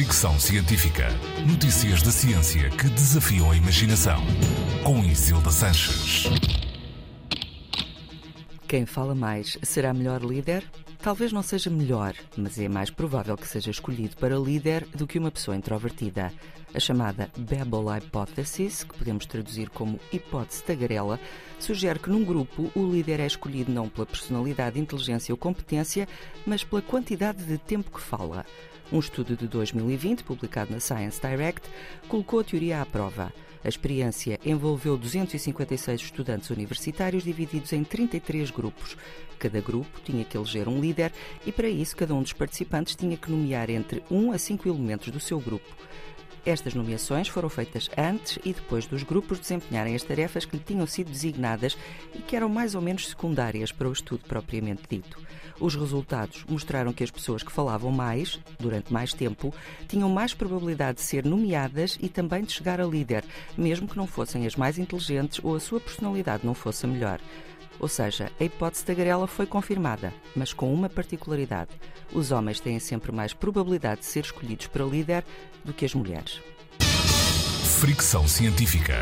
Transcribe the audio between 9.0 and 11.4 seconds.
mais será melhor líder? Talvez